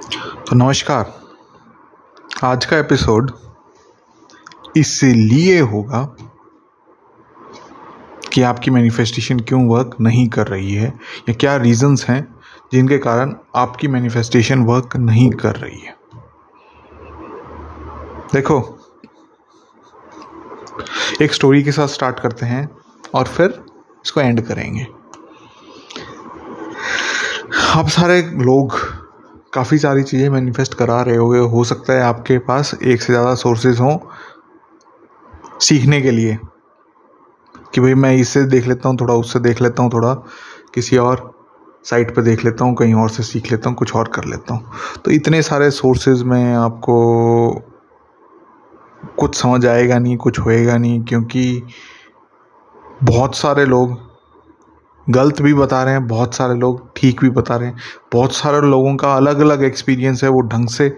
तो 0.00 0.56
नमस्कार, 0.56 1.12
आज 2.44 2.64
का 2.64 2.76
एपिसोड 2.78 3.30
इसलिए 4.76 5.58
होगा 5.60 6.02
कि 8.32 8.42
आपकी 8.42 8.70
मैनिफेस्टेशन 8.70 9.40
क्यों 9.40 9.62
वर्क 9.68 9.96
नहीं 10.00 10.28
कर 10.28 10.46
रही 10.46 10.74
है, 10.74 10.88
या 11.28 11.34
क्या 11.34 11.56
रीजंस 11.56 12.04
हैं 12.08 12.22
जिनके 12.72 12.98
कारण 12.98 13.34
आपकी 13.56 13.88
मैनिफेस्टेशन 13.88 14.62
वर्क 14.64 14.96
नहीं 14.96 15.30
कर 15.30 15.56
रही 15.56 15.80
है। 15.80 15.96
देखो, 18.32 18.58
एक 21.22 21.32
स्टोरी 21.32 21.62
के 21.62 21.72
साथ 21.72 21.88
स्टार्ट 21.88 22.20
करते 22.20 22.46
हैं 22.46 22.68
और 23.14 23.26
फिर 23.26 23.62
इसको 24.04 24.20
एंड 24.20 24.46
करेंगे। 24.46 24.86
आप 27.70 27.88
सारे 27.88 28.22
लोग 28.22 28.89
काफ़ी 29.52 29.78
सारी 29.78 30.02
चीज़ें 30.02 30.28
मैनिफेस्ट 30.28 30.74
करा 30.74 31.00
रहे 31.02 31.16
होगे। 31.16 31.38
हो 31.38 31.64
सकता 31.64 31.92
है 31.92 32.02
आपके 32.02 32.38
पास 32.38 32.74
एक 32.74 33.02
से 33.02 33.12
ज़्यादा 33.12 33.34
सोर्सेज 33.34 33.80
हों 33.80 33.98
सीखने 35.60 36.00
के 36.02 36.10
लिए। 36.10 36.38
कि 37.74 37.80
भाई 37.80 37.94
मैं 37.94 38.14
इससे 38.16 38.42
देख 38.44 38.66
लेता 38.66 38.88
हूँ, 38.88 38.96
थोड़ा 39.00 39.14
उससे 39.14 39.38
देख 39.40 39.60
लेता 39.62 39.82
हूँ, 39.82 39.90
थोड़ा 39.92 40.14
किसी 40.74 40.96
और 40.96 41.30
साइट 41.84 42.14
पे 42.16 42.22
देख 42.22 42.44
लेता 42.44 42.64
हूँ, 42.64 42.74
कहीं 42.74 42.94
और 42.94 43.10
से 43.10 43.22
सीख 43.22 43.50
लेता 43.52 43.68
हूँ, 43.68 43.76
कुछ 43.76 43.94
और 43.96 44.08
कर 44.08 44.24
लेता 44.24 44.54
हूँ। 44.54 44.70
तो 45.04 45.10
इतने 45.10 45.42
सारे 45.42 45.70
सोर्सेज 45.70 46.22
में 46.22 46.54
आपको 46.54 47.62
कुछ 49.18 49.34
समझ 49.34 49.66
आएगा 49.66 49.98
नहीं, 49.98 50.16
कुछ 50.16 50.38
होएगा 50.38 50.76
नहीं, 50.78 51.00
क्योंकि 51.02 51.62
बहुत 53.02 53.34
सारे 53.34 53.64
लोग 53.64 53.98
गलत 55.10 55.42
भी 55.42 55.54
बता 55.54 55.82
रहे 55.82 55.94
हैं, 55.94 56.06
बहुत 56.06 56.34
सारे 56.34 56.54
लोग 56.54 56.90
ठीक 56.96 57.20
भी 57.20 57.30
बता 57.30 57.56
रहे 57.56 57.68
हैं। 57.68 57.76
बहुत 58.12 58.34
सारे 58.34 58.60
लोगों 58.60 58.96
का 58.96 59.14
अलग 59.14 59.40
अलग 59.40 59.62
एक्सपीरियंस 59.62 60.24
है 60.24 60.30
वो 60.30 60.40
ढंग 60.40 60.68
से। 60.68 60.96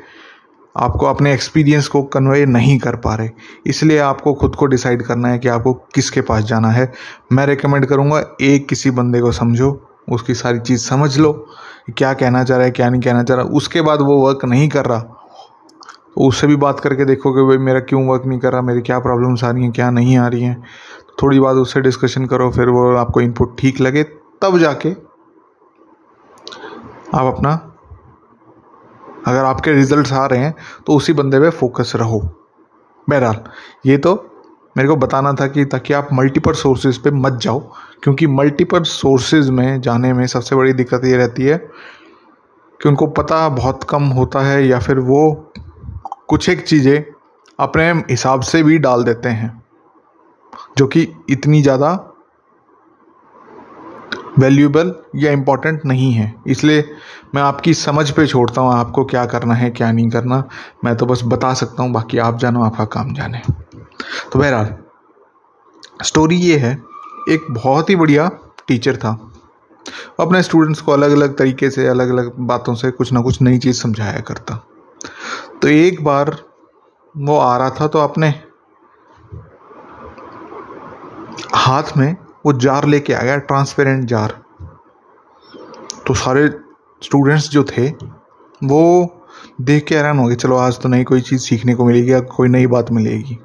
आपको 0.76 1.06
अपने 1.06 1.32
एक्सपीरियंस 1.34 1.88
को 1.88 2.02
कन्वे 2.02 2.46
नहीं 2.46 2.78
कर 2.78 2.96
पा 2.96 3.14
रहे। 3.14 3.30
इसलिए 3.66 3.98
आपको 3.98 4.34
खुद 4.34 4.56
को 4.56 4.66
डिसाइड 4.66 5.02
करना 5.02 5.28
है 5.28 5.38
कि 5.38 5.48
आपको 5.48 5.72
किसके 5.72 6.20
पास 6.20 6.44
जाना 6.44 6.68
है। 6.68 6.92
मैं 7.32 7.46
रिकमेंड 7.46 7.86
करूँगा, 7.86 8.36
एक 8.40 8.68
किसी 8.68 8.90
बंदे 8.90 9.20
को 9.20 9.32
समझो, 9.32 9.88
उसकी 10.10 10.34
सारी 10.34 10.58
चीज़ 10.58 10.80
समझ 10.80 11.18
लो 11.18 11.48
क्या 11.96 12.12
कहना 12.12 12.44
चाह 12.44 12.56
रहा 12.56 12.66
है, 12.66 12.72
क्या 12.72 12.90
नहीं 12.90 13.00
कहना 13.00 13.22
चाह 13.22 13.36
रहा। 13.36 13.46
उसके 13.46 13.80
बाद 13.80 14.00
वो 14.00 14.26
वर्क 14.26 14.44
नहीं 14.44 14.68
कर 14.68 14.84
रहा। 14.84 15.21
तो 16.16 16.28
उससे 16.28 16.46
भी 16.46 16.56
बात 16.56 16.80
करके 16.80 17.04
देखो 17.04 17.32
कि 17.32 17.42
भाई, 17.42 17.58
मेरा 17.58 17.80
क्यों 17.80 18.06
वर्क 18.06 18.22
नहीं 18.26 18.38
कर 18.38 18.52
रहा? 18.52 18.62
मेरी 18.62 18.80
क्या 18.80 18.98
प्रॉब्लम्स 18.98 19.44
आ 19.44 19.50
रही 19.50 19.62
हैं, 19.62 19.72
क्या 19.72 19.90
नहीं 19.90 20.16
आ 20.16 20.26
रही 20.26 20.42
हैं? 20.42 20.62
थोड़ी 21.22 21.40
बात 21.40 21.56
उससे 21.56 21.80
डिस्कशन 21.80 22.26
करो, 22.26 22.50
फिर 22.50 22.68
वो 22.68 22.94
आपको 22.96 23.20
इनपुट 23.20 23.56
ठीक 23.58 23.80
लगे, 23.80 24.02
तब 24.42 24.58
जाके 24.58 24.90
आप 27.14 27.34
अपना, 27.34 27.52
अगर 29.26 29.44
आपके 29.44 29.72
रिजल्ट्स 29.72 30.12
आ 30.12 30.24
रहे 30.26 30.40
हैं 30.40 30.54
तो 30.86 30.92
उसी 30.92 31.12
बंदे 31.12 31.38
पे 31.40 31.50
फोकस 31.50 31.92
रहो। 31.96 32.20
बहरहाल, 33.08 33.36
ये 33.86 33.96
तो 33.98 34.14
मेरे 34.76 34.88
को 34.88 34.96
बताना 34.96 35.32
था 35.32 35.46
कि 35.46 35.64
ताकि 35.64 35.92
आप 35.92 36.08
मल्टीपल 36.12 36.52
सोर्सेज 36.54 36.98
पे 36.98 37.10
मत 37.10 37.38
जाओ, 37.42 37.58
क्योंकि 38.02 38.26
मल्टीपल 38.26 38.82
सोर्सेज 38.82 39.50
में 39.50 39.80
जाने 39.80 40.12
में 40.12 40.26
सबसे 40.26 40.56
बड़ी 40.56 40.72
दिक्कत 40.72 41.04
ये 41.04 41.16
रहती 41.16 41.42
है 41.42 41.56
कि 42.80 42.88
उनको 42.88 43.06
पता 43.08 43.48
बहुत 43.50 43.84
कम 43.84 44.02
होता 44.10 44.40
है 44.40 44.66
या 44.66 44.78
फिर 44.78 44.98
वो 45.00 45.52
कुछ 46.32 46.48
एक 46.48 46.60
चीज़ें 46.66 47.04
अपने 47.58 47.90
हिसाब 48.10 48.40
से 48.42 48.62
भी 48.62 48.78
डाल 48.78 49.02
देते 49.04 49.28
हैं, 49.28 49.62
जो 50.78 50.86
कि 50.86 51.06
इतनी 51.30 51.60
ज़्यादा 51.62 51.90
वैल्यूबल 54.38 54.94
या 55.16 55.32
इम्पोर्टेंट 55.32 55.84
नहीं 55.86 56.12
है। 56.12 56.32
इसलिए 56.46 56.84
मैं 57.34 57.42
आपकी 57.42 57.74
समझ 57.74 58.10
पे 58.10 58.26
छोड़ता 58.26 58.60
हूँ, 58.60 58.72
आपको 58.72 59.04
क्या 59.04 59.26
करना 59.26 59.54
है, 59.54 59.70
क्या 59.70 59.92
नहीं 59.92 60.08
करना। 60.10 60.42
मैं 60.84 60.96
तो 60.96 61.06
बस 61.06 61.22
बता 61.24 61.52
सकता 61.54 61.82
हूँ, 61.82 61.92
बाकी 61.92 62.18
आप 62.18 62.38
जानो, 62.38 62.62
आपका 62.62 62.84
काम 62.96 63.14
जाने। 63.14 63.42
तो 64.32 64.38
बहरहाल 64.38 64.74
स्टोरी 66.02 66.36
ये 66.36 66.58
है, 66.58 66.72
एक 67.28 67.46
बहुत 67.50 67.90
ही 67.90 67.96
बढ़िया 67.96 68.30
टीचर 68.68 68.96
था। 68.96 69.18
अपने 70.20 70.42
स्टूडेंट्स 70.42 70.80
को 70.80 70.92
अलग 70.92 71.10
अलग 71.10 71.38
तरीके 71.38 71.70
से 71.70 71.86
अलग 71.88 72.10
अलग 72.10 72.34
बातों 72.38 72.74
से 72.74 72.90
कुछ 72.90 73.12
ना 73.12 73.20
कुछ 73.20 73.42
नई 73.42 73.58
चीज़ 73.58 73.82
समझाया 73.82 74.20
करता। 74.20 74.62
तो 75.62 75.68
एक 75.68 76.04
बार 76.04 76.36
वो 77.16 77.38
आ 77.38 77.56
रहा 77.56 77.70
था 77.70 77.86
तो 77.86 77.98
अपने 77.98 78.28
हाथ 81.54 81.96
में 81.96 82.16
वो 82.46 82.52
जार 82.52 82.84
लेके 82.84 83.12
आ 83.12 83.22
गया 83.22 83.36
ट्रांसपेरेंट 83.36 84.04
जार। 84.04 84.42
तो 86.06 86.14
सारे 86.14 86.48
स्टूडेंट्स 87.02 87.48
जो 87.48 87.64
थे, 87.64 87.88
वो 88.64 89.08
देख 89.60 89.84
के 89.84 89.96
हैरान 89.96 90.18
हो 90.18 90.26
गए, 90.26 90.34
चलो, 90.34 90.56
आज 90.56 90.80
तो 90.80 90.88
नई 90.88 91.04
कोई 91.04 91.20
चीज़ 91.20 91.40
सीखने 91.40 91.74
को 91.74 91.84
मिलेगी 91.84 92.12
या 92.12 92.20
कोई 92.20 92.48
नई 92.48 92.66
बात 92.66 92.90
मिलेगी। 92.90 93.38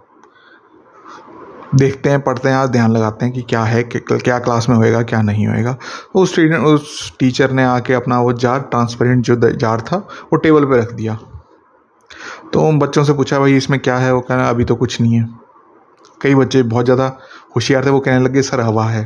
देखते 1.76 2.10
हैं, 2.10 2.22
पढ़ते 2.22 2.50
हैं, 2.50 2.56
आज 2.56 2.70
ध्यान 2.70 2.92
लगाते 2.92 3.26
हैं 3.26 3.34
कि 3.34 3.42
क्या 3.42 3.64
है, 3.64 3.84
कि 3.84 4.00
क्या 4.00 4.40
क्लास 4.40 4.70
में 4.70 4.76
होएगा, 4.76 5.02
क्या 5.02 5.22
नहीं 5.22 5.48
होएगा। 5.48 5.74
तो 5.74 6.20
उस 6.20 6.32
स्टूडेंट 6.32 6.64
उस 6.64 7.18
टीचर 7.20 7.52
ने 7.52 7.64
आके 7.64 7.94
अपना 7.94 8.22
वो 8.22 8.34
जार 8.34 8.60
ट्रांसपेरेंट 8.60 9.26
जो 9.26 9.36
जार 9.52 9.82
था, 9.82 9.98
वो 9.98 10.36
टेबल 10.36 10.66
पे 10.66 10.78
रख 10.78 10.94
दिया। 10.94 11.20
तो 12.54 12.62
उन 12.62 12.80
बच्चों 12.80 13.04
से 13.04 13.14
पूछा, 13.14 13.40
भाई, 13.40 13.54
इसमें 13.54 13.80
क्या 13.80 13.98
है? 13.98 14.14
वो 14.14 14.22
कहना, 14.22 14.50
अभी 14.50 14.64
तो 14.64 14.76
कुछ 14.76 15.02
नहीं 15.02 15.14
है। 15.14 15.30
कई 16.22 16.36
बच्चे 16.36 16.64
बहुत 16.64 16.86
ज़्यादा 16.86 17.18
होशियार 17.56 17.86
थे, 17.86 17.90
वो 17.90 18.00
कहने 18.00 18.20
लगे, 18.20 18.42
सर, 18.42 18.62
हवा 18.62 18.86
है। 18.86 19.04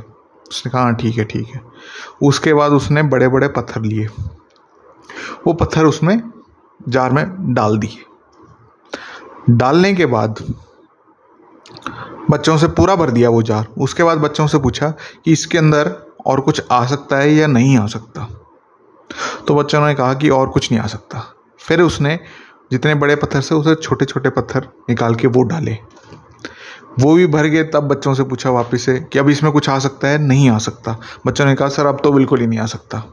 उसने 0.49 0.71
कहा 0.71 0.81
हाँ 0.81 0.95
ठीक 0.95 1.17
है 1.17 1.23
ठीक 1.23 1.47
है। 1.47 1.61
उसके 2.23 2.53
बाद 2.53 2.71
उसने 2.71 3.03
बड़े 3.03 3.27
बड़े 3.27 3.47
पत्थर 3.47 3.81
लिए। 3.81 4.07
वो 5.47 5.53
पत्थर 5.53 5.85
उसमें 5.85 6.21
जार 6.89 7.11
में 7.11 7.53
डाल 7.53 7.77
दिए। 7.77 8.05
डालने 9.49 9.93
के 9.93 10.05
बाद 10.05 10.43
बच्चों 12.31 12.57
से 12.57 12.67
पूरा 12.67 12.95
भर 12.95 13.11
दिया 13.11 13.29
वो 13.29 13.41
जार। 13.43 13.67
उसके 13.77 14.03
बाद 14.03 14.17
बच्चों 14.17 14.47
से 14.47 14.59
पूछा 14.59 14.89
कि 15.25 15.31
इसके 15.31 15.57
अंदर 15.57 15.95
और 16.25 16.41
कुछ 16.41 16.61
आ 16.71 16.85
सकता 16.85 17.17
है 17.17 17.33
या 17.33 17.47
नहीं 17.47 17.77
आ 17.77 17.85
सकता। 17.87 18.27
तो 19.47 19.55
बच्चों 19.55 19.87
ने 19.87 19.95
कहा 19.95 20.13
कि 20.13 20.29
और 20.29 20.49
कुछ 20.49 20.71
नहीं 20.71 20.81
आ 20.81 20.87
सकता। 20.87 21.23
फिर 21.59 21.81
उसने 21.81 22.19
जितने 22.71 22.95
बड़े 22.95 23.15
पत्थर 23.15 23.41
से 23.41 23.55
उसे 23.55 23.75
छोटे 23.75 24.05
छोटे 24.05 24.29
पत्थर 24.29 24.67
निकाल 24.89 25.15
के 25.15 25.27
वो 25.27 25.43
डाले। 25.43 25.77
वो 26.99 27.15
भी 27.15 27.27
भर 27.27 27.45
गए, 27.45 27.63
तब 27.63 27.79
बच्चों 27.79 28.13
से 28.13 28.23
पूछा 28.23 28.49
वापस 28.49 28.81
से 28.81 28.99
कि 28.99 29.19
अब 29.19 29.29
इसमें 29.29 29.51
कुछ 29.51 29.69
आ 29.69 29.79
सकता 29.79 30.07
है? 30.07 30.17
नहीं 30.17 30.49
आ 30.49 30.57
सकता। 30.57 30.99
बच्चों 31.27 31.45
ने 31.45 31.55
कहा, 31.55 31.67
सर, 31.67 31.85
अब 31.85 32.01
तो 32.03 32.11
बिल्कुल 32.11 32.39
ही 32.39 32.47
नहीं 32.47 32.59
आ 32.59 32.65
सकता। 32.65 33.03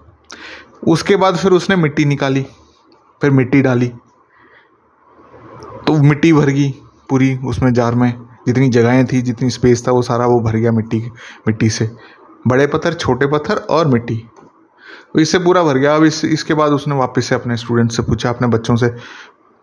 उसके 0.86 1.16
बाद 1.16 1.36
फिर 1.36 1.52
उसने 1.52 1.76
मिट्टी 1.76 2.04
निकाली, 2.04 2.46
फिर 3.20 3.30
मिट्टी 3.30 3.62
डाली। 3.62 3.92
तो 5.86 6.02
मिट्टी 6.02 6.32
भर 6.32 6.46
गई 6.46 6.70
पूरी 7.08 7.36
उसमें 7.36 7.72
जार 7.72 7.94
में। 7.94 8.14
जितनी 8.46 8.68
जगहें 8.68 9.06
थी, 9.06 9.22
जितनी 9.22 9.50
स्पेस 9.50 9.88
था, 9.88 9.92
वो 9.92 10.02
सारा 10.02 10.26
वो 10.26 10.40
भर 10.40 10.56
गया 10.56 10.72
मिट्टी 10.72 10.98
मिट्टी 11.48 11.70
से। 11.70 11.90
बड़े 12.46 12.66
पत्थर, 12.66 12.94
छोटे 12.94 13.26
पत्थर 13.26 13.56
और 13.56 13.86
मिट्टी। 13.86 14.16
तो 15.14 15.20
इससे 15.20 15.38
पूरा 15.38 15.62
भर 15.62 15.78
गया। 15.78 15.96
अब 15.96 16.04
इस, 16.04 16.24
इसके 16.24 16.54
बाद 16.54 16.72
उसने 16.72 16.94
वापस 16.94 17.26
से 17.26 17.34
अपने 17.34 17.56
स्टूडेंट 17.56 17.92
से 17.92 18.02
पूछा, 18.02 18.30
अपने 18.30 18.48
बच्चों 18.48 18.76
से 18.76 18.88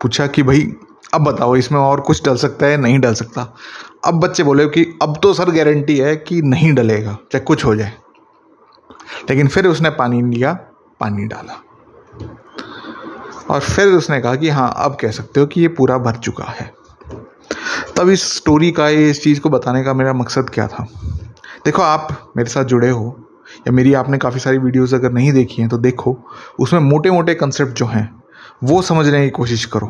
पूछा 0.00 0.26
कि 0.26 0.42
भाई, 0.42 0.72
अब 1.14 1.20
बताओ, 1.20 1.56
इसमें 1.56 1.78
और 1.78 2.00
कुछ 2.00 2.24
डल 2.24 2.36
सकता 2.36 2.66
है 2.66 2.76
नहीं 2.76 2.98
डल 2.98 3.14
सकता? 3.14 3.54
अब 4.04 4.14
बच्चे 4.14 4.42
बोले 4.42 4.66
कि 4.66 4.98
अब 5.02 5.18
तो 5.22 5.34
सर 5.34 5.50
गारंटी 5.50 5.98
है 5.98 6.16
कि 6.16 6.42
नहीं 6.42 6.74
डलेगा, 6.74 7.12
चाहे 7.12 7.40
कुछ 7.40 7.64
हो 7.64 7.76
जाए। 7.76 7.92
लेकिन 9.30 9.48
फिर 9.48 9.66
उसने 9.66 9.90
पानी 9.90 10.22
लिया 10.22 10.52
पानी 11.00 11.24
डाला। 11.24 11.62
और 13.50 13.60
फिर 13.60 13.88
उसने 13.88 14.20
कहा 14.20 14.34
कि 14.34 14.48
हाँ 14.48 14.74
अब 14.76 14.96
कह 15.00 15.10
सकते 15.10 15.40
हो 15.40 15.46
कि 15.46 15.60
ये 15.60 15.68
पूरा 15.68 15.98
भर 15.98 16.16
चुका 16.16 16.44
है। 16.44 16.74
तब 17.96 18.08
इस 18.08 18.36
स्टोरी 18.36 18.72
का, 18.72 18.88
इस 18.88 19.22
चीज़ 19.22 19.40
को 19.40 19.50
बताने 19.50 19.84
का 19.84 19.94
मेरा 19.94 20.12
मकसद 20.12 20.50
क्या 20.50 20.68
था? 20.68 20.88
देखो, 21.64 21.82
आप 21.82 22.32
मेरे 22.36 22.50
साथ 22.50 22.64
जुड़े 22.64 22.90
हो, 22.90 23.28
या 23.60 23.72
मेरी 23.72 23.94
आपने 23.94 24.18
काफ़ी 24.18 24.40
सारी 24.40 24.58
वीडियोस 24.58 24.94
अगर 24.94 25.12
नहीं 25.12 25.32
देखी 25.32 25.62
हैं 25.62 25.68
तो 25.68 25.78
देखो, 25.78 26.18
उसमें 26.60 26.80
मोटे 26.80 27.10
मोटे 27.10 27.34
कंसेप्ट 27.34 27.72
जो 27.72 27.86
हैं 27.86 28.22
वो 28.64 28.82
समझने 28.82 29.24
की 29.24 29.30
कोशिश 29.30 29.64
करो 29.64 29.86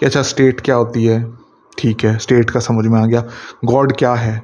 कि 0.00 0.06
अच्छा 0.06 0.22
स्टेट 0.22 0.60
क्या 0.60 0.74
होती 0.74 1.04
है? 1.04 1.32
ठीक 1.78 2.04
है 2.04 2.18
स्टेट 2.18 2.50
का 2.50 2.60
समझ 2.60 2.86
में 2.86 3.00
आ 3.00 3.06
गया। 3.06 3.24
गॉड 3.64 3.96
क्या 3.96 4.14
है? 4.14 4.42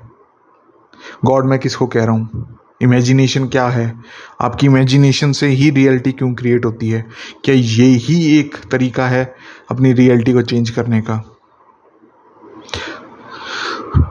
गॉड 1.24 1.46
मैं 1.46 1.58
किसको 1.58 1.86
कह 1.86 2.04
रहा 2.04 2.12
हूँ? 2.12 2.58
इमेजिनेशन 2.82 3.48
क्या 3.48 3.68
है? 3.68 4.00
आपकी 4.40 4.66
इमेजिनेशन 4.66 5.32
से 5.32 5.46
ही 5.46 5.70
रियलिटी 5.70 6.12
क्यों 6.12 6.34
क्रिएट 6.34 6.64
होती 6.64 6.90
है? 6.90 7.06
क्या 7.44 7.54
ये 7.54 7.84
ही 7.84 8.38
एक 8.38 8.56
तरीका 8.70 9.06
है 9.06 9.34
अपनी 9.70 9.92
रियलिटी 9.92 10.32
को 10.32 10.42
चेंज 10.42 10.70
करने 10.70 11.00
का? 11.00 11.22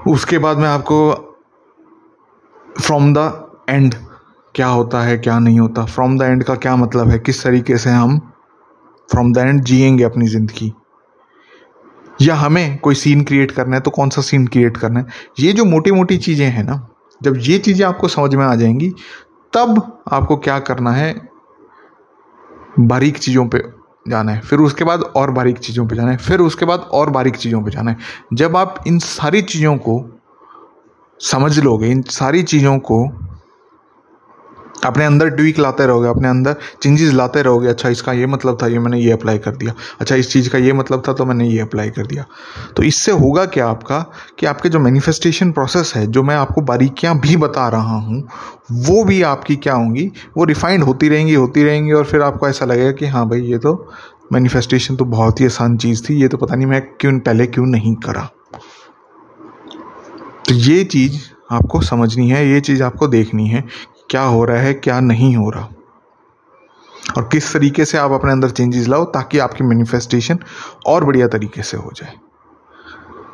उसके 0.08 0.38
बाद 0.38 0.58
मैं 0.58 0.70
आपको 0.70 1.14
फ्रॉम 2.82 3.14
द 3.14 3.48
एंड 3.70 3.96
क्या 4.56 4.68
होता 4.68 5.02
है, 5.02 5.18
क्या 5.18 5.40
नहीं 5.40 5.60
होता? 5.60 5.86
फ्रॉम 5.86 6.20
द 6.20 6.22
एंड 6.22 6.44
का 6.44 6.56
क्या 6.56 6.76
मतलब 6.76 7.10
है? 7.10 7.20
किस 7.20 7.44
तरीके 7.44 7.78
से 7.78 7.90
हम 7.90 8.33
फ्रॉम 9.10 9.34
द 9.34 9.38
एंड 9.38 9.64
जिएँगे 9.64 10.04
अपनी 10.04 10.28
ज़िंदगी। 10.28 10.74
या 12.22 12.36
हमें 12.36 12.78
कोई 12.78 12.96
सीन 12.96 13.24
क्रिएट 13.24 13.52
करना 13.52 13.76
है 13.76 13.82
तो 13.82 13.92
कौन 13.92 14.10
सा 14.10 14.22
सीन 14.22 14.48
क्रिएट 14.48 14.78
करना 14.78 15.00
है? 15.00 15.06
ये 15.40 15.54
जो 15.54 15.66
मोटी 15.66 15.92
मोटी 15.92 16.18
चीज़ें 16.18 16.46
हैं 16.46 16.64
ना, 16.64 16.88
जब 17.22 17.38
ये 17.38 17.58
चीज़ें 17.58 17.86
आपको 17.88 18.08
समझ 18.08 18.36
में 18.36 18.46
आ 18.46 18.56
जाएँगी, 18.56 18.90
तब 19.54 20.02
आपको 20.12 20.38
क्या 20.38 20.60
करना 20.60 20.92
है? 20.92 21.14
बारीक 22.80 23.18
चीज़ों 23.18 23.48
पे 23.48 23.64
जाना 24.08 24.32
है। 24.32 24.42
फिर 24.42 24.60
उसके 24.60 24.84
बाद 24.84 25.02
और 25.16 25.32
बारीक 25.32 25.58
चीज़ों 25.58 25.88
पे 25.88 25.96
जाना 25.96 26.12
है। 26.12 26.18
फिर 26.18 26.40
उसके 26.40 26.66
बाद 26.66 26.80
और 26.94 27.10
बारीक 27.10 27.36
चीज़ों 27.36 27.62
पे 27.64 27.72
जाना 27.72 27.92
है। 27.92 27.98
जब 28.34 28.58
आप 28.58 28.84
इन 28.88 29.00
सारी 29.00 29.42
चीज़ों 29.42 29.76
को 29.78 30.20
समझ 31.20 31.60
लोगे, 31.60 31.88
इन 31.88 32.02
सारी 32.02 32.44
चीज़ों 32.44 32.78
को 32.80 33.06
अपने 34.84 35.06
अंदर 35.06 35.30
ट्वीक 35.30 35.60
लाते 35.60 35.86
रहोगे, 35.86 36.08
अपने 36.10 36.28
अंदर 36.28 36.56
चेंजेस 36.84 37.14
लाते 37.14 37.42
रहोगे 37.42 37.68
अच्छा 37.68 37.90
इसका 37.90 38.14
ये 38.14 38.26
मतलब 38.28 38.58
था, 38.62 38.68
ये 38.68 38.80
मैंने 38.80 39.00
ये 39.00 39.12
अप्लाई 39.12 39.38
कर 39.38 39.56
दिया 39.56 39.74
अच्छा 40.02 40.16
इस 40.16 40.32
चीज़ 40.32 40.50
का 40.50 40.58
ये 40.58 40.74
मतलब 40.74 41.04
था 41.08 41.14
तो 41.14 41.26
मैंने 41.26 41.48
ये 41.50 41.60
अप्लाई 41.60 41.90
कर 41.90 42.06
दिया। 42.06 42.26
तो 42.78 42.84
इससे 42.84 43.12
होगा 43.14 43.46
क्या 43.48 43.68
आपका, 43.68 44.00
कि 44.40 44.46
आपके 44.46 44.70
जो 44.70 44.80
मैनिफेस्टेशन 44.80 45.52
प्रोसेस 45.52 45.94
है, 45.96 46.06
जो 46.08 46.24
मैं 46.24 46.36
आपको 46.36 46.62
बारीकियाँ 46.64 47.20
भी 47.20 47.38
बता 47.38 47.68
रहा 47.70 47.98
हूँ, 47.98 48.22
वो 48.72 49.04
भी 49.04 49.22
आपकी 49.24 49.56
क्या 49.58 49.74
होंगी, 49.74 50.12
वो 50.38 50.44
रिफाइंड 50.46 50.84
होती 50.84 51.10
रहेंगी 51.10 51.34
होती 51.34 51.64
रहेंगी, 51.64 51.92
और 51.92 52.06
फिर 52.06 52.22
आपको 52.22 52.50
ऐसा 52.50 52.66
लगेगा 52.66 52.92
कि 52.92 53.06
हाँ 53.06 53.28
भाई, 53.30 53.42
ये 53.42 53.58
तो 53.58 53.74
मैनिफेस्टेशन 54.34 54.96
तो 54.96 55.06
बहुत 55.06 55.40
ही 55.42 55.46
आसान 55.46 55.78
चीज़ 55.78 56.04
थी, 56.04 56.22
ये 56.22 56.28
तो 56.28 56.38
पता 56.38 56.56
नहीं 56.56 56.68
मैं 56.68 56.82
क्यों, 57.00 57.20
पहले 57.20 57.46
क्यों 57.48 57.66
नहीं 57.66 57.96
करा। 58.06 58.30
तो 60.48 60.54
ये 60.54 60.84
चीज़ 60.84 61.20
आपको 61.52 61.82
समझनी 61.82 62.30
है, 62.30 62.48
ये 62.50 62.62
चीज़ 62.62 62.84
आपको 62.84 63.08
देखनी 63.08 63.48
है 63.48 63.64
क्या 64.10 64.22
हो 64.24 64.44
रहा 64.46 64.58
है, 64.58 64.74
क्या 64.74 65.00
नहीं 65.00 65.36
हो 65.36 65.50
रहा? 65.50 65.70
और 67.18 67.28
किस 67.32 67.54
तरीके 67.54 67.86
से 67.86 67.98
आप 67.98 68.12
अपने 68.12 68.32
अंदर 68.32 68.50
चेंजेस 68.50 68.88
लाओ 68.88 69.06
ताकि 69.12 69.40
आपकी 69.40 69.64
मैनिफेस्टेशन 69.64 70.40
और 70.86 71.06
बढ़िया 71.06 71.28
तरीके 71.28 71.64
से 71.64 71.78
हो 71.78 71.92
जाए। 71.96 72.14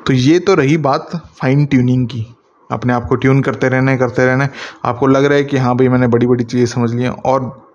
तो 0.07 0.13
ये 0.13 0.39
तो 0.39 0.55
रही 0.55 0.77
बात 0.79 1.09
फाइन 1.41 1.65
ट्यूनिंग 1.65 2.07
की। 2.07 2.25
अपने 2.69 2.93
आप 2.93 3.05
को 3.05 3.15
ट्यून 3.15 3.41
करते 3.41 3.69
रहना 3.69 3.95
करते 3.97 4.25
रहना 4.25 4.47
आपको 4.85 5.07
लग 5.07 5.25
रहा 5.25 5.37
है 5.37 5.43
कि 5.43 5.57
हाँ 5.57 5.75
भाई 5.75 5.87
मैंने 5.87 6.07
बड़ी 6.07 6.27
बड़ी 6.27 6.43
चीज़ें 6.43 6.65
समझ 6.65 6.93
ली 6.93 7.03
हैं 7.03 7.09
और 7.09 7.67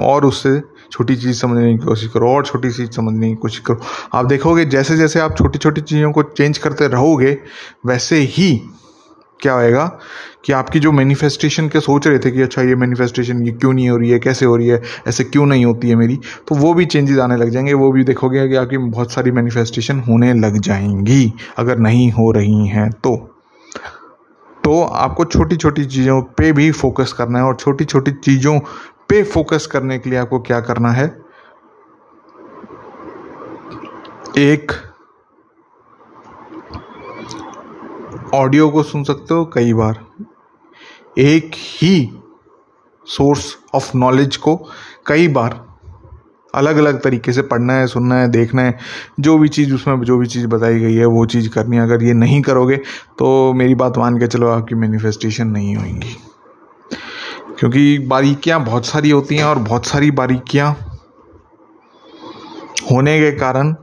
और 0.00 0.24
उससे 0.24 0.60
छोटी 0.92 1.16
चीज़ 1.16 1.40
समझने 1.40 1.72
की 1.72 1.84
कोशिश 1.84 2.10
करो, 2.12 2.28
और 2.28 2.44
छोटी 2.46 2.70
चीज़ 2.70 2.90
समझने 2.90 3.28
की 3.28 3.34
कोशिश 3.34 3.58
करो। 3.58 3.80
आप 4.14 4.26
देखोगे 4.26 4.64
जैसे 4.64 4.96
जैसे 4.96 5.20
आप 5.20 5.36
छोटी 5.38 5.58
छोटी 5.58 5.80
चीज़ों 5.80 6.10
को 6.12 6.22
चेंज 6.22 6.58
करते 6.58 6.88
रहोगे, 6.88 7.36
वैसे 7.86 8.16
ही 8.16 8.50
क्या 9.42 9.52
होएगा 9.52 9.86
कि 10.44 10.52
आपकी 10.52 10.80
जो 10.80 10.92
मैनिफेस्टेशन 10.92 11.68
के 11.68 11.80
सोच 11.80 12.06
रहे 12.06 12.18
थे 12.18 12.30
कि 12.30 12.42
अच्छा 12.42 12.62
ये 12.62 12.74
मैनिफेस्टेशन 12.74 13.42
ये 13.42 13.52
क्यों 13.52 13.72
नहीं 13.72 13.88
हो 13.90 13.96
रही 13.96 14.10
है, 14.10 14.18
कैसे 14.18 14.46
हो 14.46 14.56
रही 14.56 14.68
है, 14.68 14.82
ऐसे 15.08 15.24
क्यों 15.24 15.46
नहीं 15.46 15.64
होती 15.64 15.88
है 15.88 15.94
मेरी 15.94 16.16
तो 16.48 16.54
वो 16.54 16.74
भी 16.74 16.86
चेंजेस 16.86 17.18
आने 17.18 17.36
लग 17.36 17.48
जाएँगे, 17.48 17.72
वो 17.74 17.90
भी 17.92 18.04
देखोगे 18.04 18.48
कि 18.48 18.56
आपकी 18.56 18.78
बहुत 18.78 19.12
सारी 19.12 19.30
मैनिफेस्टेशन 19.30 20.00
होने 20.00 20.32
लग 20.34 20.58
जाएँगी, 20.60 21.32
अगर 21.58 21.78
नहीं 21.78 22.10
हो 22.12 22.30
रही 22.32 22.66
हैं 22.66 22.90
तो। 22.90 23.16
तो 24.64 24.82
आपको 24.82 25.24
छोटी 25.24 25.56
छोटी 25.56 25.84
चीज़ों 25.84 26.20
पे 26.22 26.52
भी 26.52 26.70
फोकस 26.70 27.12
करना 27.12 27.38
है 27.38 27.44
और 27.44 27.56
छोटी 27.56 27.84
छोटी 27.84 28.12
चीज़ों 28.12 28.58
पे 29.08 29.22
फोकस 29.22 29.66
करने 29.66 29.98
के 29.98 30.10
लिए 30.10 30.18
आपको 30.18 30.38
क्या 30.40 30.60
करना 30.60 30.90
है? 30.90 31.06
एक 34.38 34.72
ऑडियो 38.34 38.68
को 38.70 38.82
सुन 38.82 39.04
सकते 39.04 39.34
हो 39.34 39.44
कई 39.44 39.72
बार। 39.72 40.04
एक 41.18 41.50
ही 41.54 42.10
सोर्स 43.06 43.56
ऑफ़ 43.74 43.96
नॉलेज 43.96 44.36
को 44.36 44.54
कई 45.06 45.28
बार 45.28 45.60
अलग 46.54 46.76
अलग 46.76 47.00
तरीके 47.02 47.32
से 47.32 47.42
पढ़ना 47.42 47.72
है, 47.72 47.86
सुनना 47.86 48.14
है, 48.14 48.28
देखना 48.28 48.62
है, 48.62 48.78
जो 49.20 49.36
भी 49.38 49.48
चीज़ 49.48 49.74
उसमें, 49.74 50.00
जो 50.00 50.16
भी 50.18 50.26
चीज़ 50.26 50.46
बताई 50.46 50.78
गई 50.80 50.94
है, 50.94 51.06
वो 51.06 51.24
चीज़ 51.26 51.48
करनी 51.48 51.76
है। 51.76 51.82
अगर 51.82 52.02
ये 52.02 52.12
नहीं 52.14 52.40
करोगे 52.42 52.76
तो 53.18 53.52
मेरी 53.52 53.74
बात 53.74 53.98
मान 53.98 54.18
के 54.18 54.26
चलो, 54.26 54.48
आपकी 54.48 54.74
मैनिफेस्टेशन 54.74 55.48
नहीं 55.48 55.76
होगी 55.76 56.16
क्योंकि 57.58 57.98
बारीकियाँ 58.08 58.64
बहुत 58.64 58.86
सारी 58.86 59.10
होती 59.10 59.36
हैं 59.36 59.44
और 59.44 59.58
बहुत 59.58 59.86
सारी 59.86 60.10
बारीकियाँ 60.10 60.70
होने 62.90 63.18
के 63.20 63.30
कारण 63.32 63.74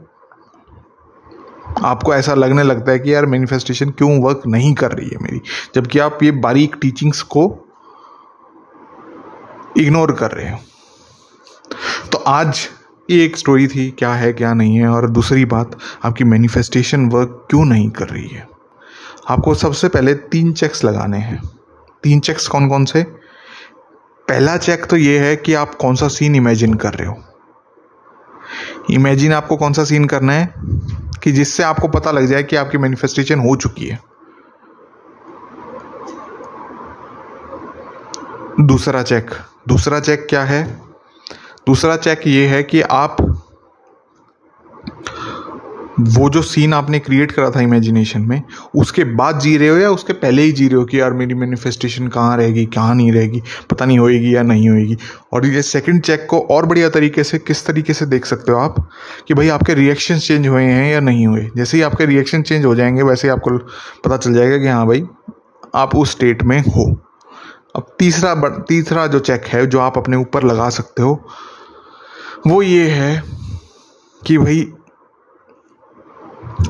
आपको 1.83 2.13
ऐसा 2.13 2.33
लगने 2.33 2.63
लगता 2.63 2.91
है 2.91 2.99
कि 2.99 3.13
यार 3.13 3.25
मैनिफेस्टेशन 3.25 3.89
क्यों 3.89 4.21
वर्क 4.21 4.41
नहीं 4.47 4.73
कर 4.73 4.91
रही 4.91 5.09
है 5.09 5.17
मेरी? 5.21 5.41
जबकि 5.75 5.99
आप 5.99 6.23
ये 6.23 6.31
बारीक 6.31 6.75
टीचिंग्स 6.81 7.21
को 7.21 7.65
इग्नोर 9.77 10.11
कर 10.11 10.31
रहे 10.31 10.51
हो। 10.51 10.57
तो 12.11 12.17
आज 12.17 12.69
ये 13.09 13.25
एक 13.25 13.37
स्टोरी 13.37 13.67
थी, 13.67 13.91
क्या 13.91 14.13
है, 14.13 14.33
क्या 14.33 14.53
नहीं 14.53 14.75
है, 14.75 14.87
और 14.87 15.09
दूसरी 15.09 15.45
बात, 15.45 15.79
आपकी 16.03 16.23
मैनिफेस्टेशन 16.23 17.09
वर्क 17.09 17.47
क्यों 17.49 17.65
नहीं 17.65 17.89
कर 17.89 18.07
रही 18.07 18.27
है? 18.27 18.47
आपको 19.29 19.55
सबसे 19.55 19.87
पहले 19.87 20.13
तीन 20.13 20.53
चेक्स 20.53 20.83
लगाने 20.83 21.17
हैं। 21.17 21.41
तीन 22.03 22.19
चेक्स 22.19 22.47
कौन 22.47 22.69
कौन 22.69 22.85
से? 22.85 23.03
पहला 24.27 24.57
चेक 24.57 24.85
तो 24.85 24.97
ये 24.97 25.19
है 25.19 25.35
कि 25.35 25.53
आप 25.53 25.75
कौन 25.75 25.95
सा 25.95 26.07
सीन 26.07 26.35
इमेजिन 26.35 26.73
कर 26.73 26.93
रहे 26.93 27.07
हो। 27.07 27.17
इमेजिन 28.91 29.33
आपको 29.33 29.57
कौन 29.57 29.73
सा 29.73 29.83
सीन 29.83 30.05
करना 30.05 30.33
है? 30.33 30.53
कि 31.23 31.31
जिससे 31.31 31.63
आपको 31.63 31.87
पता 31.87 32.11
लग 32.11 32.25
जाए 32.25 32.43
कि 32.43 32.55
आपकी 32.55 32.77
मैनिफेस्टेशन 32.77 33.39
हो 33.39 33.55
चुकी 33.55 33.85
है। 33.85 33.99
दूसरा 38.61 39.03
चेक 39.03 39.29
दूसरा 39.67 39.99
चेक 39.99 40.27
क्या 40.29 40.43
है? 40.43 40.81
दूसरा 41.67 41.97
चेक 41.97 42.21
ये 42.27 42.47
है 42.47 42.63
कि 42.63 42.81
आप 42.81 43.28
वो 45.99 46.29
जो 46.29 46.41
सीन 46.41 46.73
आपने 46.73 46.99
क्रिएट 46.99 47.31
करा 47.31 47.49
था 47.51 47.61
इमेजिनेशन 47.61 48.21
में, 48.21 48.41
उसके 48.75 49.03
बाद 49.03 49.39
जी 49.39 49.57
रहे 49.57 49.69
हो 49.69 49.77
या 49.77 49.89
उसके 49.89 50.13
पहले 50.13 50.41
ही 50.41 50.51
जी 50.51 50.67
रहे 50.67 50.75
हो 50.75 50.85
कि 50.85 50.99
यार 51.01 51.13
मेरी 51.13 51.33
मैनिफेस्टेशन 51.33 52.07
कहाँ 52.07 52.37
रहेगी, 52.37 52.65
कहाँ 52.65 52.95
नहीं 52.95 53.11
रहेगी, 53.11 53.41
पता 53.71 53.85
नहीं 53.85 53.99
होएगी 53.99 54.35
या 54.35 54.43
नहीं 54.43 54.69
होएगी? 54.69 54.97
और 55.33 55.45
ये 55.45 55.61
सेकंड 55.61 56.01
चेक 56.01 56.27
को 56.29 56.39
और 56.39 56.65
बढ़िया 56.65 56.89
तरीके 56.89 57.23
से 57.23 57.39
किस 57.39 57.65
तरीके 57.65 57.93
से 57.93 58.05
देख 58.05 58.25
सकते 58.25 58.51
हो 58.51 58.59
आप 58.59 58.89
कि 59.27 59.33
भाई 59.33 59.49
आपके 59.49 59.73
रिएक्शन 59.73 60.19
चेंज 60.19 60.47
हुए 60.47 60.63
हैं 60.63 60.91
या 60.93 60.99
नहीं 60.99 61.27
हुए? 61.27 61.49
जैसे 61.57 61.77
ही 61.77 61.83
आपके 61.83 62.05
रिएक्शन 62.05 62.41
चेंज 62.41 62.65
हो 62.65 62.75
जाएँगे, 62.75 63.03
वैसे 63.03 63.27
ही 63.27 63.31
आपको 63.31 63.57
पता 64.05 64.17
चल 64.17 64.33
जाएगा 64.33 64.57
कि 64.57 64.67
हाँ 64.67 64.87
भाई, 64.87 65.03
आप 65.75 65.95
उस 65.95 66.11
स्टेट 66.11 66.43
में 66.43 66.59
हो। 66.61 67.05
अब 67.75 67.95
तीसरा 67.99 68.35
तीसरा 68.69 69.07
जो 69.07 69.19
चेक 69.19 69.45
है 69.45 69.65
जो 69.67 69.79
आप 69.79 69.97
अपने 69.97 70.17
ऊपर 70.17 70.43
लगा 70.43 70.69
सकते 70.69 71.01
हो, 71.01 71.29
वो 72.47 72.61
ये 72.61 72.87
है 72.87 73.23
कि 74.25 74.37
भाई 74.37 74.71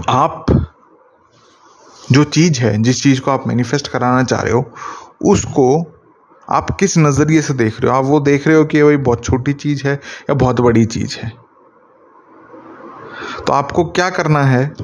आप 0.10 0.46
जो 2.12 2.24
चीज़ 2.24 2.60
है, 2.60 2.82
जिस 2.82 3.04
चीज़ 3.04 3.22
को 3.22 3.32
आप 3.32 3.48
मैनिफेस्ट 3.48 3.88
कराना 3.88 4.24
चाह 4.24 4.42
रहे 4.42 4.54
हो, 4.54 4.72
उसको 5.26 5.96
आप 6.50 6.78
किस 6.80 6.98
नज़रिए 6.98 7.42
से 7.42 7.54
देख 7.54 7.82
रहे 7.82 7.92
हो? 7.92 7.98
आप 7.98 8.06
वो 8.06 8.20
देख 8.20 8.48
रहे 8.48 8.58
हो 8.58 8.66
कि 8.66 8.84
भाई 8.84 8.98
बहुत 8.98 9.24
छोटी 9.24 9.54
चीज़ 9.54 9.88
है 9.88 9.94
या 9.96 10.34
बहुत 10.34 10.62
बड़ी 10.62 10.86
चीज़ 10.86 11.18
है? 11.18 11.34
तो 13.48 13.54
आपको 13.54 13.84
क्या 13.84 14.10
करना 14.10 14.44
है? 14.44 14.76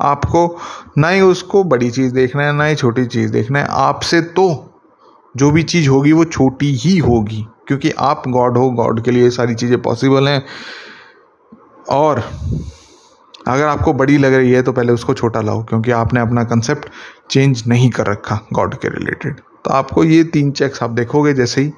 आपको 0.00 0.58
ना 0.98 1.08
ही 1.08 1.20
उसको 1.20 1.64
बड़ी 1.64 1.90
चीज़ 1.90 2.14
देखना 2.14 2.42
है, 2.42 2.52
ना 2.52 2.64
ही 2.64 2.74
छोटी 2.74 3.06
चीज़ 3.06 3.32
देखना 3.32 3.58
है। 3.58 3.66
आपसे 3.70 4.20
तो 4.20 4.74
जो 5.36 5.50
भी 5.50 5.62
चीज़ 5.62 5.88
होगी, 5.88 6.12
वो 6.12 6.24
छोटी 6.24 6.74
ही 6.74 6.98
होगी, 6.98 7.46
क्योंकि 7.68 7.90
आप 7.90 8.22
गॉड 8.28 8.58
हो 8.58 8.70
गॉड 8.70 9.04
के 9.04 9.10
लिए 9.10 9.30
सारी 9.30 9.54
चीज़ें 9.54 9.82
पॉसिबल 9.82 10.28
हैं। 10.28 10.46
और 11.90 12.30
अगर 13.46 13.64
आपको 13.64 13.92
बड़ी 13.92 14.16
लग 14.18 14.34
रही 14.34 14.52
है 14.52 14.62
तो 14.62 14.72
पहले 14.72 14.92
उसको 14.92 15.14
छोटा 15.14 15.40
लाओ, 15.40 15.62
क्योंकि 15.64 15.90
आपने 15.92 16.20
अपना 16.20 16.44
कंसेप्ट 16.44 16.88
चेंज 17.30 17.62
नहीं 17.68 17.90
कर 17.90 18.06
रखा 18.06 18.40
गॉड 18.52 18.74
के 18.74 18.88
रिलेटेड 18.88 19.40
तो 19.64 19.70
आपको 19.70 20.04
ये 20.04 20.22
तीन 20.24 20.50
चेक्स 20.52 20.82
आप 20.82 20.90
देखोगे 20.92 21.32
जैसे 21.34 21.60
ही 21.60 21.72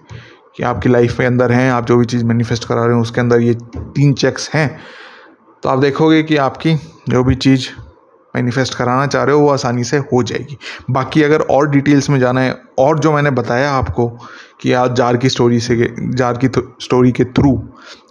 कि 0.57 0.63
आपकी 0.63 0.89
लाइफ 0.89 1.19
में 1.21 1.27
अंदर 1.27 1.53
हैं, 1.53 1.71
आप 1.73 1.87
जो 1.87 1.97
भी 1.97 2.05
चीज़ 2.05 2.25
मैनिफेस्ट 2.25 2.65
करा 2.65 2.85
रहे 2.85 2.95
हो, 2.95 3.01
उसके 3.01 3.21
अंदर 3.21 3.41
ये 3.41 3.55
तीन 3.77 4.13
चेक्स 4.15 4.51
हैं। 4.55 4.79
तो 5.63 5.69
आप 5.69 5.79
देखोगे 5.79 6.23
कि 6.23 6.37
आपकी 6.37 6.75
जो 7.09 7.23
भी 7.25 7.35
चीज़ 7.37 7.69
मैनिफेस्ट 8.35 8.75
कराना 8.75 9.07
चाह 9.07 9.25
रहे 9.25 9.35
हो, 9.35 9.41
वो 9.41 9.51
आसानी 9.51 9.85
से 9.85 9.99
हो 9.99 10.23
जाएगी। 10.23 10.57
बाकी 10.91 11.23
अगर 11.23 11.41
और 11.41 11.71
डिटेल्स 11.71 12.11
में 12.11 12.19
जाना 12.21 12.41
है, 12.41 12.55
और 12.79 12.99
जो 12.99 13.13
मैंने 13.13 13.31
बताया 13.31 13.71
आपको 13.73 14.09
कि 14.61 14.73
आज 14.73 14.95
जार 14.97 15.17
की 15.17 15.29
स्टोरी 15.29 15.61
से, 15.61 15.95
जार 16.01 16.39
की 16.45 16.49
स्टोरी 16.81 17.13
के 17.13 17.25
थ्रू 17.25 17.57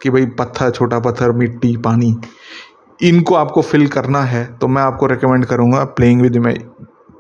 कि 0.02 0.10
भाई 0.10 0.26
पत्थर, 0.40 0.72
छोटा 0.72 1.00
पत्थर, 1.00 1.32
मिट्टी, 1.34 1.76
पानी 1.78 2.16
इनको 3.00 3.36
आपको 3.36 3.62
फिल 3.62 3.88
करना 3.88 4.22
है 4.24 4.46
तो 4.58 4.68
मैं 4.68 4.82
आपको 4.82 5.06
रिकमेंड 5.06 5.46
करूँगा 5.46 5.84
playing 5.98 6.22
with 6.22 6.38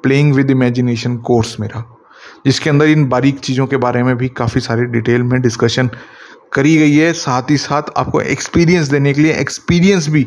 playing 0.03 0.33
with 0.33 0.51
imagination 0.51 1.17
course 1.17 1.59
मेरा, 1.59 1.83
जिसके 2.45 2.69
अंदर 2.69 2.85
इन 2.85 3.07
बारीक 3.09 3.39
चीज़ों 3.39 3.67
के 3.67 3.77
बारे 3.77 4.03
में 4.03 4.15
भी 4.17 4.27
काफ़ी 4.29 4.61
सारी 4.61 4.85
डिटेल 4.85 5.23
में 5.23 5.41
डिस्कशन 5.41 5.89
करी 6.53 6.75
गई 6.77 6.95
है। 6.95 7.11
साथ 7.13 7.49
ही 7.49 7.57
साथ 7.57 7.91
आपको 7.97 8.21
एक्सपीरियंस 8.21 8.87
देने 8.87 9.13
के 9.13 9.21
लिए 9.21 9.33
एक्सपीरियंस 9.33 10.07
भी 10.09 10.25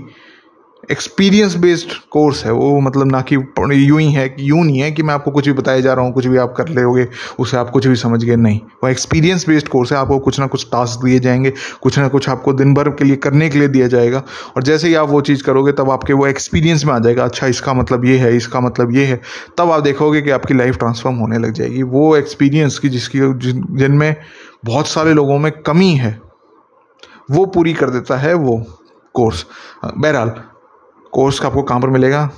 एक्सपीरियंस 0.84 1.54
बेस्ड 1.54 1.92
कोर्स 2.10 2.44
है 2.44 2.52
वो 2.52 2.80
मतलब 2.80 3.10
ना 3.12 3.20
कि 3.22 3.34
यूँ 3.34 4.00
ही 4.00 4.10
है, 4.12 4.34
यूँ 4.40 4.64
नहीं 4.64 4.78
है 4.78 4.90
कि 4.92 5.02
मैं 5.02 5.14
आपको 5.14 5.30
कुछ 5.30 5.46
भी 5.46 5.52
बताया 5.52 5.80
जा 5.80 5.92
रहा 5.92 6.04
हूँ, 6.04 6.12
कुछ 6.12 6.26
भी 6.26 6.36
आप 6.36 6.54
कर 6.56 6.68
लोगे 6.68 7.06
उसे 7.38 7.56
आप 7.56 7.70
कुछ 7.70 7.86
भी 7.86 7.96
समझ 7.96 8.22
गए, 8.24 8.36
नहीं। 8.36 8.60
वो 8.84 8.88
एक्सपीरियंस 8.88 9.46
बेस्ड 9.48 9.68
कोर्स 9.68 9.92
है, 9.92 9.98
आपको 9.98 10.18
कुछ 10.18 10.40
ना 10.40 10.46
कुछ 10.46 10.66
टास्क 10.66 11.04
दिए 11.04 11.18
जाएँगे, 11.18 11.52
कुछ 11.82 11.98
ना 11.98 12.08
कुछ 12.08 12.28
आपको 12.28 12.52
दिन 12.52 12.74
भर 12.74 12.88
के 12.90 13.04
लिए 13.04 13.16
करने 13.16 13.48
के 13.48 13.58
लिए 13.58 13.68
दिया 13.68 13.86
जाएगा, 13.86 14.22
और 14.56 14.62
जैसे 14.62 14.88
ही 14.88 14.94
आप 14.94 15.08
वो 15.08 15.20
चीज़ 15.20 15.42
करोगे, 15.44 15.72
तब 15.72 15.90
आपके 15.90 16.12
वो 16.12 16.26
एक्सपीरियंस 16.26 16.84
में 16.84 16.92
आ 16.94 16.98
जाएगा 16.98 17.24
अच्छा 17.24 17.46
इसका 17.46 17.74
मतलब 17.74 18.04
ये 18.04 18.16
है, 18.18 18.36
इसका 18.36 18.60
मतलब 18.60 18.94
ये 18.96 19.04
है, 19.04 19.20
तब 19.58 19.70
आप 19.70 19.82
देखोगे 19.82 20.22
कि 20.22 20.30
आपकी 20.30 20.54
लाइफ 20.54 20.78
ट्रांसफॉर्म 20.78 21.16
होने 21.16 21.38
लग 21.38 21.52
जाएगी। 21.52 21.82
वो 21.84 22.16
एक्सपीरियंस 22.16 22.78
की 22.78 22.88
जिसकी 22.88 23.18
जिनमें 23.78 24.14
बहुत 24.64 24.88
सारे 24.88 25.14
लोगों 25.14 25.38
में 25.38 25.52
कमी 25.62 25.94
है, 25.94 26.20
वो 27.30 27.46
पूरी 27.46 27.72
कर 27.72 27.90
देता 27.90 28.16
है 28.16 28.34
वो 28.34 28.62
कोर्स 29.14 29.44
बहरहाल 29.86 30.34
कोर्स 31.12 31.38
का 31.40 31.48
आपको 31.48 31.62
कहाँ 31.62 31.80
पर 31.80 31.88
मिलेगा? 31.90 32.28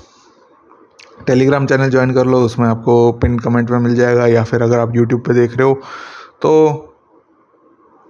टेलीग्राम 1.27 1.67
चैनल 1.67 1.91
ज्वाइन 1.91 2.13
कर 2.15 2.27
लो, 2.27 2.41
उसमें 2.41 2.67
आपको 2.69 3.13
पिन 3.15 3.39
कमेंट 3.39 3.71
में 3.71 3.79
मिल 3.79 3.95
जाएगा, 3.97 4.27
या 4.27 4.45
फिर 4.45 4.63
अगर 4.63 4.79
आप 4.79 4.95
यूट्यूब 4.97 5.21
पे 5.23 5.35
देख 5.35 5.57
रहे 5.57 5.69
हो 5.69 5.75
तो 6.43 6.89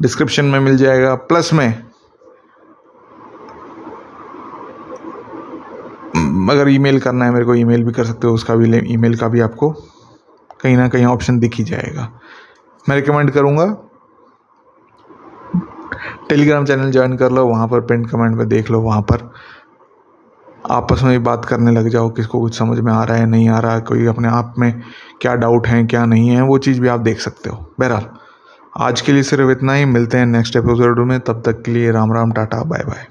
डिस्क्रिप्शन 0.01 0.45
में 0.45 0.59
मिल 0.61 0.77
जाएगा। 0.77 1.15
प्लस 1.15 1.53
में 1.53 1.69
अगर 6.51 6.69
ईमेल 6.69 6.99
करना 7.01 7.25
है, 7.25 7.31
मेरे 7.31 7.45
को 7.45 7.55
ईमेल 7.55 7.85
भी 7.85 7.93
कर 7.93 8.05
सकते 8.05 8.27
हो, 8.27 8.35
उसका 8.35 8.55
भी 8.55 8.93
ईमेल 8.93 9.17
का 9.17 9.29
भी 9.29 9.41
आपको 9.41 9.71
कहीं 10.61 10.77
ना 10.77 10.89
कहीं 10.89 11.05
ऑप्शन 11.07 11.39
दिख 11.39 11.55
ही 11.55 11.65
जाएगा। 11.65 12.09
मैं 12.87 12.97
रिकमेंड 12.97 13.31
करूँगा 13.31 13.67
टेलीग्राम 16.29 16.65
चैनल 16.67 16.91
ज्वाइन 16.91 17.17
कर 17.17 17.33
लो, 17.33 17.47
वहाँ 17.47 17.69
पर 17.69 17.81
पिन 17.83 18.05
कमेंट 18.05 18.37
में 18.37 18.49
देख 18.49 18.71
लो, 18.71 18.81
वहाँ 18.81 19.03
पर 19.03 19.31
आपस 20.71 21.03
में 21.03 21.23
बात 21.25 21.45
करने 21.45 21.71
लग 21.71 21.89
जाओ, 21.89 22.11
किसको 22.11 22.41
कुछ 22.41 22.59
समझ 22.59 22.79
में 22.79 22.93
आ 22.93 23.05
रहा 23.05 23.17
है, 23.17 23.27
नहीं 23.27 23.49
आ 23.49 23.59
रहा 23.59 23.75
है 23.75 23.81
कोई 23.81 24.07
अपने 24.07 24.29
आप 24.29 24.55
में 24.59 24.83
क्या 25.21 25.35
डाउट 25.35 25.67
है, 25.67 25.85
क्या 25.85 26.05
नहीं 26.05 26.29
है, 26.29 26.43
वो 26.43 26.59
चीज़ 26.59 26.81
भी 26.81 26.89
आप 26.89 27.01
देख 27.01 27.21
सकते 27.21 27.51
हो। 27.51 27.75
बहरहाल, 27.81 28.07
आज 28.79 29.01
के 29.01 29.13
लिए 29.13 29.23
सिर्फ़ 29.23 29.51
इतना 29.51 29.73
ही, 29.73 29.85
मिलते 29.85 30.19
हैं 30.19 30.27
नेक्स्ट 30.27 30.57
एपिसोड 30.57 30.99
में, 30.99 31.21
तब 31.21 31.43
तक 31.47 31.63
के 31.63 31.71
लिए 31.71 31.91
Ram 31.91 32.13
Ram, 32.13 32.33
tata 32.33 32.63
bye 32.63 32.85
bye 32.85 33.07